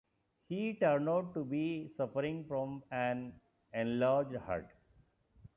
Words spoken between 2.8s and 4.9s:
an enlarged heart.